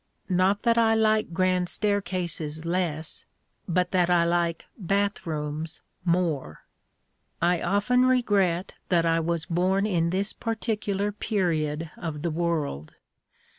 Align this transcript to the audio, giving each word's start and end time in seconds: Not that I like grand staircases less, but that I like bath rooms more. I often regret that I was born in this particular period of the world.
Not 0.29 0.63
that 0.63 0.79
I 0.79 0.95
like 0.95 1.31
grand 1.31 1.69
staircases 1.69 2.65
less, 2.65 3.25
but 3.67 3.91
that 3.91 4.09
I 4.09 4.23
like 4.23 4.65
bath 4.75 5.27
rooms 5.27 5.83
more. 6.03 6.63
I 7.39 7.61
often 7.61 8.05
regret 8.07 8.73
that 8.89 9.05
I 9.05 9.19
was 9.19 9.45
born 9.45 9.85
in 9.85 10.09
this 10.09 10.33
particular 10.33 11.11
period 11.11 11.91
of 11.97 12.23
the 12.23 12.31
world. 12.31 12.95